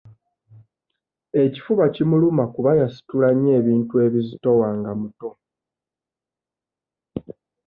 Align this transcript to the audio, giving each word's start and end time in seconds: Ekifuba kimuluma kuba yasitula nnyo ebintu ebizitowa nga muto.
Ekifuba 1.43 1.85
kimuluma 1.95 2.43
kuba 2.53 2.71
yasitula 2.79 3.27
nnyo 3.33 3.51
ebintu 3.59 3.93
ebizitowa 4.05 4.67
nga 4.77 4.91
muto. 4.99 5.29